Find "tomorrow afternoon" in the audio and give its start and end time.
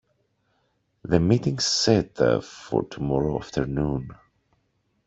2.87-4.09